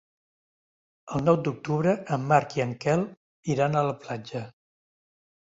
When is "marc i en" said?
2.31-2.73